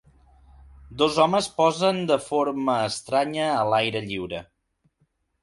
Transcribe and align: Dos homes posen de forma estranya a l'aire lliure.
Dos 1.01 1.19
homes 1.25 1.49
posen 1.59 1.99
de 2.13 2.17
forma 2.29 2.79
estranya 2.87 3.45
a 3.51 3.61
l'aire 3.75 4.03
lliure. 4.09 4.43